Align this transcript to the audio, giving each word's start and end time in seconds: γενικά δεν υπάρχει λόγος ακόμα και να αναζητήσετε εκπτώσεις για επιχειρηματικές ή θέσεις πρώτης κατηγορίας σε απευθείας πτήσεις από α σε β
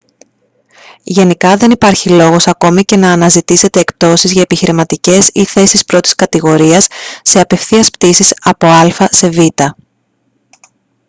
γενικά 1.03 1.57
δεν 1.57 1.71
υπάρχει 1.71 2.09
λόγος 2.09 2.47
ακόμα 2.47 2.81
και 2.81 2.95
να 2.95 3.11
αναζητήσετε 3.11 3.79
εκπτώσεις 3.79 4.31
για 4.31 4.41
επιχειρηματικές 4.41 5.29
ή 5.33 5.43
θέσεις 5.43 5.85
πρώτης 5.85 6.15
κατηγορίας 6.15 6.87
σε 7.21 7.39
απευθείας 7.39 7.89
πτήσεις 7.89 8.33
από 8.41 8.67
α 8.67 8.89
σε 9.11 9.29
β 9.29 9.37